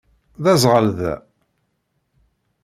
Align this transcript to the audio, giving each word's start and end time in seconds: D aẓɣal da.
D 0.43 0.45
aẓɣal 0.53 0.87
da. 0.97 1.13